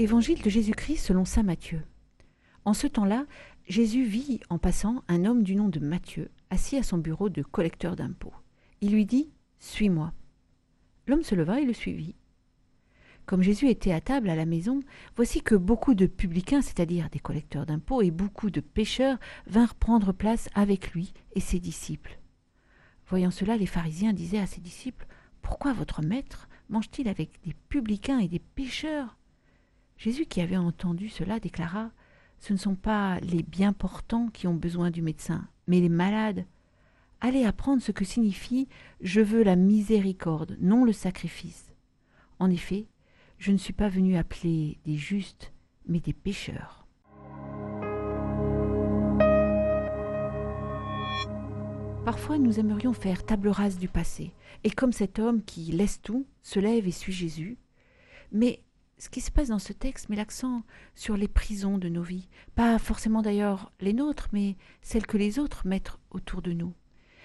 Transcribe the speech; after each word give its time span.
Évangile 0.00 0.40
de 0.40 0.48
Jésus-Christ 0.48 0.96
selon 0.96 1.26
saint 1.26 1.42
Matthieu. 1.42 1.82
En 2.64 2.72
ce 2.72 2.86
temps-là, 2.86 3.26
Jésus 3.68 4.02
vit 4.02 4.40
en 4.48 4.56
passant 4.56 5.04
un 5.08 5.26
homme 5.26 5.42
du 5.42 5.54
nom 5.54 5.68
de 5.68 5.78
Matthieu, 5.78 6.30
assis 6.48 6.78
à 6.78 6.82
son 6.82 6.96
bureau 6.96 7.28
de 7.28 7.42
collecteur 7.42 7.96
d'impôts. 7.96 8.32
Il 8.80 8.92
lui 8.92 9.04
dit 9.04 9.28
Suis-moi. 9.58 10.14
L'homme 11.06 11.22
se 11.22 11.34
leva 11.34 11.60
et 11.60 11.66
le 11.66 11.74
suivit. 11.74 12.14
Comme 13.26 13.42
Jésus 13.42 13.68
était 13.68 13.92
à 13.92 14.00
table 14.00 14.30
à 14.30 14.36
la 14.36 14.46
maison, 14.46 14.80
voici 15.16 15.42
que 15.42 15.54
beaucoup 15.54 15.92
de 15.92 16.06
publicains, 16.06 16.62
c'est-à-dire 16.62 17.10
des 17.10 17.18
collecteurs 17.18 17.66
d'impôts, 17.66 18.00
et 18.00 18.10
beaucoup 18.10 18.48
de 18.48 18.60
pécheurs 18.60 19.18
vinrent 19.48 19.74
prendre 19.74 20.12
place 20.12 20.48
avec 20.54 20.92
lui 20.92 21.12
et 21.34 21.40
ses 21.40 21.60
disciples. 21.60 22.18
Voyant 23.06 23.30
cela, 23.30 23.58
les 23.58 23.66
pharisiens 23.66 24.14
disaient 24.14 24.38
à 24.38 24.46
ses 24.46 24.62
disciples 24.62 25.06
Pourquoi 25.42 25.74
votre 25.74 26.00
maître 26.00 26.48
mange-t-il 26.70 27.06
avec 27.06 27.32
des 27.44 27.54
publicains 27.68 28.18
et 28.18 28.28
des 28.28 28.38
pécheurs 28.38 29.18
Jésus, 30.00 30.24
qui 30.24 30.40
avait 30.40 30.56
entendu 30.56 31.10
cela, 31.10 31.40
déclara 31.40 31.90
Ce 32.38 32.54
ne 32.54 32.58
sont 32.58 32.74
pas 32.74 33.20
les 33.20 33.42
bien 33.42 33.74
portants 33.74 34.28
qui 34.28 34.46
ont 34.46 34.54
besoin 34.54 34.90
du 34.90 35.02
médecin, 35.02 35.46
mais 35.66 35.78
les 35.78 35.90
malades. 35.90 36.46
Allez 37.20 37.44
apprendre 37.44 37.82
ce 37.82 37.92
que 37.92 38.06
signifie 38.06 38.66
Je 39.02 39.20
veux 39.20 39.42
la 39.42 39.56
miséricorde, 39.56 40.56
non 40.58 40.86
le 40.86 40.94
sacrifice. 40.94 41.74
En 42.38 42.48
effet, 42.48 42.86
je 43.36 43.52
ne 43.52 43.58
suis 43.58 43.74
pas 43.74 43.90
venu 43.90 44.16
appeler 44.16 44.78
des 44.86 44.96
justes, 44.96 45.52
mais 45.86 46.00
des 46.00 46.14
pécheurs. 46.14 46.86
Parfois, 52.06 52.38
nous 52.38 52.58
aimerions 52.58 52.94
faire 52.94 53.26
table 53.26 53.50
rase 53.50 53.78
du 53.78 53.88
passé, 53.88 54.32
et 54.64 54.70
comme 54.70 54.92
cet 54.92 55.18
homme 55.18 55.42
qui 55.42 55.72
laisse 55.72 56.00
tout, 56.00 56.26
se 56.40 56.58
lève 56.58 56.88
et 56.88 56.90
suit 56.90 57.12
Jésus. 57.12 57.58
Mais 58.32 58.62
ce 59.00 59.08
qui 59.08 59.22
se 59.22 59.30
passe 59.30 59.48
dans 59.48 59.58
ce 59.58 59.72
texte 59.72 60.10
met 60.10 60.16
l'accent 60.16 60.62
sur 60.94 61.16
les 61.16 61.26
prisons 61.26 61.78
de 61.78 61.88
nos 61.88 62.02
vies, 62.02 62.28
pas 62.54 62.78
forcément 62.78 63.22
d'ailleurs 63.22 63.72
les 63.80 63.94
nôtres, 63.94 64.28
mais 64.32 64.56
celles 64.82 65.06
que 65.06 65.16
les 65.16 65.38
autres 65.38 65.66
mettent 65.66 65.96
autour 66.10 66.42
de 66.42 66.52
nous. 66.52 66.74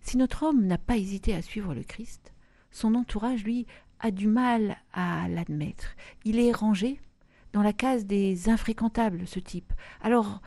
Si 0.00 0.16
notre 0.16 0.44
homme 0.44 0.64
n'a 0.64 0.78
pas 0.78 0.96
hésité 0.96 1.34
à 1.34 1.42
suivre 1.42 1.74
le 1.74 1.82
Christ, 1.82 2.32
son 2.70 2.94
entourage, 2.94 3.42
lui, 3.42 3.66
a 3.98 4.12
du 4.12 4.28
mal 4.28 4.76
à 4.92 5.28
l'admettre. 5.28 5.96
Il 6.24 6.38
est 6.38 6.52
rangé 6.52 7.00
dans 7.52 7.62
la 7.62 7.72
case 7.72 8.06
des 8.06 8.48
infréquentables, 8.48 9.26
ce 9.26 9.40
type. 9.40 9.72
Alors, 10.02 10.40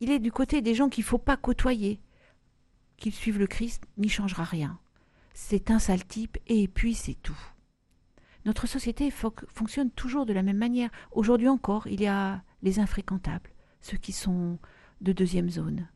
il 0.00 0.10
est 0.10 0.18
du 0.18 0.32
côté 0.32 0.62
des 0.62 0.74
gens 0.74 0.88
qu'il 0.88 1.04
ne 1.04 1.08
faut 1.08 1.18
pas 1.18 1.36
côtoyer, 1.36 2.00
qu'il 2.96 3.12
suive 3.12 3.38
le 3.38 3.46
Christ 3.46 3.84
n'y 3.98 4.08
changera 4.08 4.44
rien. 4.44 4.78
C'est 5.34 5.70
un 5.70 5.78
sale 5.78 6.06
type 6.06 6.38
et 6.46 6.68
puis 6.68 6.94
c'est 6.94 7.20
tout. 7.22 7.53
Notre 8.44 8.66
société 8.66 9.10
fonctionne 9.10 9.90
toujours 9.90 10.26
de 10.26 10.34
la 10.34 10.42
même 10.42 10.58
manière. 10.58 10.90
Aujourd'hui 11.12 11.48
encore, 11.48 11.86
il 11.86 12.00
y 12.00 12.06
a 12.06 12.42
les 12.62 12.78
infréquentables, 12.78 13.50
ceux 13.80 13.96
qui 13.96 14.12
sont 14.12 14.58
de 15.00 15.12
deuxième 15.12 15.48
zone. 15.48 15.88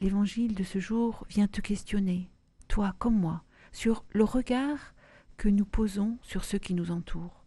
L'évangile 0.00 0.54
de 0.54 0.64
ce 0.64 0.78
jour 0.78 1.26
vient 1.28 1.46
te 1.46 1.60
questionner, 1.60 2.30
toi 2.68 2.94
comme 2.98 3.18
moi, 3.18 3.42
sur 3.72 4.04
le 4.10 4.24
regard 4.24 4.94
que 5.36 5.48
nous 5.48 5.64
posons 5.64 6.18
sur 6.22 6.44
ceux 6.44 6.58
qui 6.58 6.74
nous 6.74 6.90
entourent. 6.90 7.44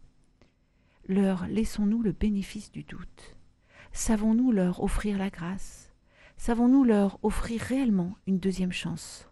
Leur 1.06 1.46
laissons-nous 1.46 2.02
le 2.02 2.12
bénéfice 2.12 2.72
du 2.72 2.82
doute 2.82 3.36
Savons-nous 3.92 4.50
leur 4.50 4.82
offrir 4.82 5.18
la 5.18 5.30
grâce? 5.30 5.92
Savons-nous 6.36 6.82
leur 6.82 7.18
offrir 7.22 7.60
réellement 7.60 8.16
une 8.26 8.40
deuxième 8.40 8.72
chance? 8.72 9.28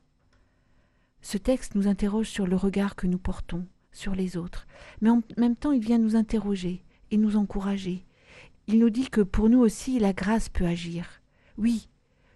Ce 1.20 1.38
texte 1.38 1.74
nous 1.74 1.88
interroge 1.88 2.28
sur 2.28 2.46
le 2.46 2.54
regard 2.54 2.94
que 2.94 3.08
nous 3.08 3.18
portons 3.18 3.66
sur 3.92 4.14
les 4.14 4.36
autres, 4.36 4.66
mais 5.00 5.10
en 5.10 5.22
même 5.36 5.56
temps 5.56 5.72
il 5.72 5.84
vient 5.84 5.98
nous 5.98 6.16
interroger 6.16 6.84
et 7.10 7.16
nous 7.16 7.36
encourager. 7.36 8.04
Il 8.66 8.78
nous 8.78 8.90
dit 8.90 9.10
que 9.10 9.20
pour 9.20 9.48
nous 9.48 9.60
aussi 9.60 9.98
la 9.98 10.12
grâce 10.12 10.48
peut 10.48 10.66
agir. 10.66 11.20
Oui, 11.58 11.88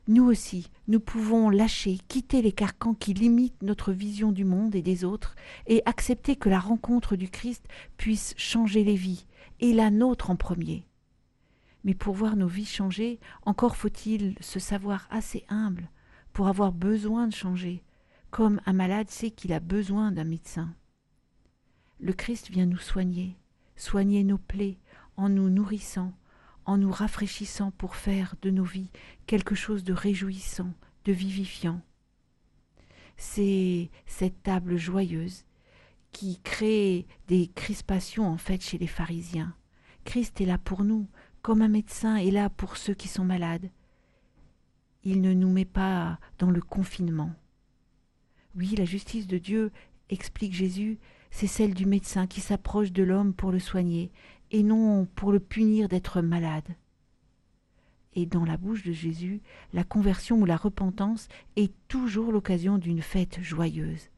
nous 0.08 0.25
aussi, 0.25 0.70
nous 0.86 1.00
pouvons 1.00 1.50
lâcher, 1.50 1.98
quitter 2.06 2.41
les 2.41 2.53
carcans 2.53 2.94
qui 2.94 3.12
limitent 3.12 3.60
notre 3.62 3.92
vision 3.92 4.31
du 4.31 4.44
monde 4.44 4.76
et 4.76 4.82
des 4.82 5.04
autres, 5.04 5.34
et 5.66 5.82
accepter 5.84 6.36
que 6.36 6.48
la 6.48 6.60
rencontre 6.60 7.16
du 7.16 7.28
Christ 7.28 7.66
puisse 7.97 8.32
changer 8.36 8.84
les 8.84 8.94
vies, 8.94 9.26
et 9.58 9.72
la 9.72 9.91
nôtre 9.91 10.31
en 10.31 10.36
premier. 10.36 10.86
Mais 11.82 11.94
pour 11.94 12.14
voir 12.14 12.36
nos 12.36 12.47
vies 12.47 12.66
changer, 12.66 13.19
encore 13.44 13.76
faut-il 13.76 14.36
se 14.41 14.60
savoir 14.60 15.08
assez 15.10 15.44
humble 15.48 15.91
pour 16.32 16.47
avoir 16.47 16.70
besoin 16.70 17.26
de 17.26 17.34
changer, 17.34 17.82
comme 18.31 18.60
un 18.64 18.75
malade 18.75 19.10
sait 19.10 19.31
qu'il 19.32 19.52
a 19.52 19.60
besoin 19.60 20.12
d'un 20.12 20.25
médecin. 20.25 20.72
Le 21.98 22.12
Christ 22.12 22.50
vient 22.50 22.66
nous 22.66 22.78
soigner, 22.78 23.36
soigner 23.76 24.22
nos 24.22 24.38
plaies 24.38 24.78
en 25.16 25.28
nous 25.28 25.48
nourrissant, 25.48 26.12
en 26.66 26.76
nous 26.76 26.90
rafraîchissant 26.90 27.70
pour 27.70 27.96
faire 27.96 28.34
de 28.42 28.50
nos 28.50 28.64
vies 28.64 28.90
quelque 29.26 29.54
chose 29.54 29.84
de 29.84 29.92
réjouissant, 29.92 30.72
de 31.04 31.12
vivifiant. 31.12 31.80
C'est 33.16 33.90
cette 34.06 34.42
table 34.42 34.76
joyeuse 34.76 35.44
qui 36.12 36.38
crée 36.42 37.06
des 37.28 37.48
crispations 37.54 38.26
en 38.26 38.36
fait 38.36 38.62
chez 38.62 38.78
les 38.78 38.86
pharisiens. 38.86 39.54
Christ 40.04 40.40
est 40.40 40.46
là 40.46 40.58
pour 40.58 40.84
nous, 40.84 41.06
comme 41.42 41.62
un 41.62 41.68
médecin 41.68 42.16
est 42.16 42.30
là 42.30 42.50
pour 42.50 42.76
ceux 42.76 42.94
qui 42.94 43.08
sont 43.08 43.24
malades. 43.24 43.70
Il 45.02 45.20
ne 45.20 45.32
nous 45.32 45.50
met 45.50 45.64
pas 45.64 46.18
dans 46.38 46.50
le 46.50 46.60
confinement. 46.60 47.32
Oui, 48.54 48.74
la 48.76 48.84
justice 48.84 49.26
de 49.26 49.38
Dieu, 49.38 49.70
explique 50.08 50.52
Jésus, 50.52 50.98
c'est 51.31 51.47
celle 51.47 51.75
du 51.75 51.87
médecin 51.87 52.26
qui 52.26 52.41
s'approche 52.41 52.92
de 52.92 53.03
l'homme 53.03 53.34
pour 53.34 53.53
le 53.53 53.59
soigner, 53.59 54.10
et 54.50 54.62
non 54.62 55.06
pour 55.14 55.32
le 55.32 55.41
punir 55.41 55.88
d'être 55.88 56.20
malade. 56.20 56.76
Et 58.14 58.26
dans 58.26 58.44
la 58.44 58.56
bouche 58.56 58.82
de 58.82 58.92
Jésus, 58.92 59.42
la 59.72 59.84
conversion 59.84 60.41
ou 60.41 60.44
la 60.47 60.56
repentance 60.56 61.28
est 61.56 61.72
toujours 61.88 62.32
l'occasion 62.32 62.78
d'une 62.78 63.03
fête 63.03 63.41
joyeuse. 63.42 64.09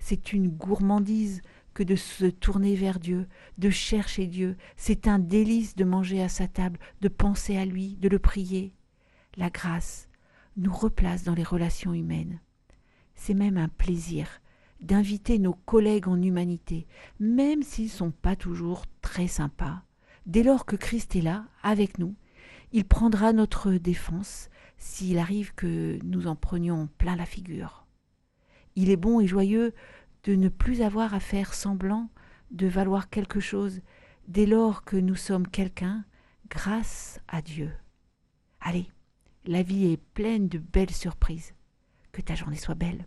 C'est 0.00 0.32
une 0.32 0.48
gourmandise 0.48 1.40
que 1.72 1.82
de 1.82 1.96
se 1.96 2.26
tourner 2.26 2.74
vers 2.74 2.98
Dieu, 2.98 3.26
de 3.58 3.70
chercher 3.70 4.26
Dieu. 4.26 4.56
C'est 4.76 5.06
un 5.06 5.18
délice 5.18 5.76
de 5.76 5.84
manger 5.84 6.22
à 6.22 6.28
sa 6.28 6.48
table, 6.48 6.78
de 7.00 7.08
penser 7.08 7.56
à 7.56 7.64
lui, 7.64 7.96
de 7.96 8.08
le 8.08 8.18
prier. 8.18 8.74
La 9.36 9.50
grâce 9.50 10.08
nous 10.56 10.72
replace 10.72 11.24
dans 11.24 11.34
les 11.34 11.42
relations 11.42 11.92
humaines. 11.92 12.40
C'est 13.14 13.34
même 13.34 13.56
un 13.56 13.68
plaisir 13.68 14.40
d'inviter 14.84 15.38
nos 15.38 15.54
collègues 15.54 16.08
en 16.08 16.20
humanité, 16.20 16.86
même 17.18 17.62
s'ils 17.62 17.86
ne 17.86 17.90
sont 17.90 18.10
pas 18.10 18.36
toujours 18.36 18.84
très 19.00 19.26
sympas. 19.26 19.82
Dès 20.26 20.42
lors 20.42 20.66
que 20.66 20.76
Christ 20.76 21.16
est 21.16 21.22
là, 21.22 21.46
avec 21.62 21.98
nous, 21.98 22.14
il 22.72 22.84
prendra 22.84 23.32
notre 23.32 23.72
défense 23.72 24.50
s'il 24.76 25.18
arrive 25.18 25.54
que 25.54 25.98
nous 26.04 26.26
en 26.26 26.36
prenions 26.36 26.88
plein 26.98 27.16
la 27.16 27.26
figure. 27.26 27.86
Il 28.76 28.90
est 28.90 28.96
bon 28.96 29.20
et 29.20 29.26
joyeux 29.26 29.72
de 30.24 30.34
ne 30.34 30.48
plus 30.48 30.82
avoir 30.82 31.14
à 31.14 31.20
faire 31.20 31.54
semblant 31.54 32.10
de 32.50 32.66
valoir 32.66 33.08
quelque 33.08 33.40
chose 33.40 33.80
dès 34.28 34.46
lors 34.46 34.84
que 34.84 34.96
nous 34.96 35.16
sommes 35.16 35.48
quelqu'un 35.48 36.04
grâce 36.48 37.20
à 37.28 37.42
Dieu. 37.42 37.72
Allez, 38.60 38.88
la 39.46 39.62
vie 39.62 39.92
est 39.92 40.02
pleine 40.14 40.48
de 40.48 40.58
belles 40.58 40.90
surprises. 40.90 41.54
Que 42.12 42.22
ta 42.22 42.34
journée 42.34 42.56
soit 42.56 42.74
belle. 42.74 43.06